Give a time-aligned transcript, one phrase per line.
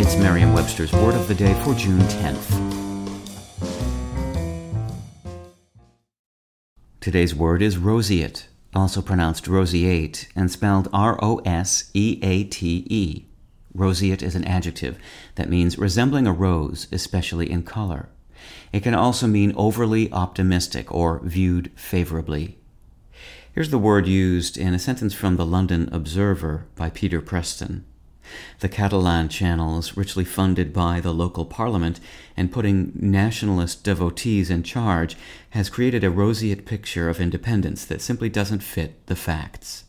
[0.00, 2.54] It's Merriam Webster's Word of the Day for June 10th.
[7.00, 12.86] Today's word is roseate, also pronounced roseate and spelled R O S E A T
[12.88, 13.26] E.
[13.74, 14.98] Roseate is an adjective
[15.34, 18.08] that means resembling a rose, especially in color.
[18.72, 22.56] It can also mean overly optimistic or viewed favorably.
[23.52, 27.84] Here's the word used in a sentence from the London Observer by Peter Preston.
[28.60, 32.00] The Catalan channels, richly funded by the local parliament,
[32.36, 35.16] and putting nationalist devotees in charge
[35.50, 39.84] has created a roseate picture of independence that simply doesn't fit the facts.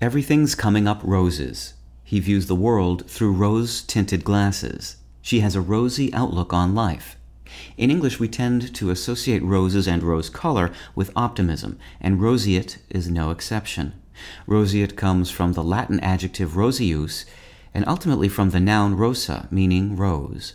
[0.00, 1.74] Everything's coming up roses.
[2.02, 4.96] He views the world through rose tinted glasses.
[5.20, 7.16] She has a rosy outlook on life.
[7.76, 13.10] In English, we tend to associate roses and rose color with optimism, and roseate is
[13.10, 13.94] no exception.
[14.46, 17.24] Roseate comes from the Latin adjective roseus,
[17.74, 20.54] and ultimately from the noun rosa, meaning rose.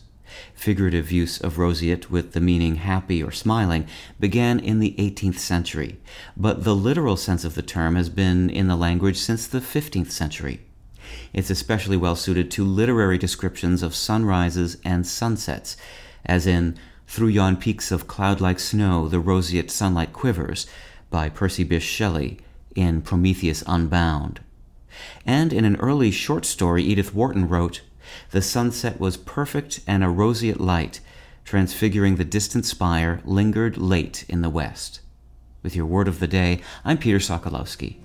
[0.54, 3.88] Figurative use of roseate with the meaning happy or smiling
[4.20, 5.98] began in the 18th century,
[6.36, 10.12] but the literal sense of the term has been in the language since the 15th
[10.12, 10.60] century.
[11.34, 15.78] It's especially well suited to literary descriptions of sunrises and sunsets,
[16.26, 20.68] as in Through Yon Peaks of Cloud like Snow the Roseate Sunlight Quivers
[21.10, 22.40] by Percy Bysshe Shelley
[22.76, 24.42] in Prometheus Unbound.
[25.26, 27.82] And in an early short story, Edith Wharton wrote,
[28.32, 31.00] The sunset was perfect and a roseate light,
[31.46, 35.02] transfiguring the distant spire, lingered late in the west.
[35.64, 37.98] With your word of the day, I'm Peter Sokolowski.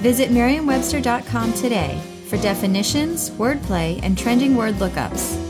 [0.00, 5.45] Visit Merriam-Webster.com today for definitions, wordplay, and trending word lookups.